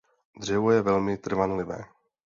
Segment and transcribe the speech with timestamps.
[0.37, 1.83] Dřevo je velmi trvanlivé.